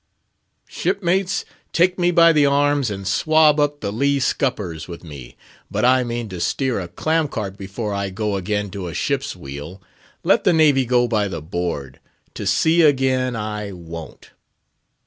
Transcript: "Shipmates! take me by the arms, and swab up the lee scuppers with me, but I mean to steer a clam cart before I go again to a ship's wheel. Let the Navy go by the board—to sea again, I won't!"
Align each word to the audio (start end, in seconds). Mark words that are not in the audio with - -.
"Shipmates! 0.67 1.45
take 1.73 1.99
me 1.99 2.09
by 2.09 2.33
the 2.33 2.47
arms, 2.47 2.89
and 2.89 3.07
swab 3.07 3.59
up 3.59 3.81
the 3.81 3.93
lee 3.93 4.19
scuppers 4.19 4.87
with 4.87 5.03
me, 5.03 5.37
but 5.69 5.85
I 5.85 6.03
mean 6.03 6.27
to 6.29 6.39
steer 6.39 6.79
a 6.79 6.87
clam 6.87 7.27
cart 7.27 7.55
before 7.55 7.93
I 7.93 8.09
go 8.09 8.35
again 8.35 8.71
to 8.71 8.87
a 8.87 8.95
ship's 8.95 9.35
wheel. 9.35 9.79
Let 10.23 10.43
the 10.43 10.53
Navy 10.53 10.85
go 10.87 11.07
by 11.07 11.27
the 11.27 11.39
board—to 11.39 12.47
sea 12.47 12.81
again, 12.81 13.35
I 13.35 13.73
won't!" 13.73 14.31